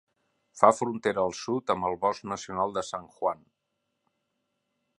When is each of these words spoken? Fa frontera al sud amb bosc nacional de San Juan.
Fa 0.59 0.69
frontera 0.77 1.25
al 1.25 1.35
sud 1.39 1.73
amb 1.75 1.99
bosc 2.05 2.25
nacional 2.31 2.73
de 2.79 2.85
San 2.89 3.05
Juan. 3.19 3.47